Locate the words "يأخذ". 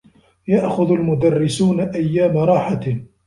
0.47-0.91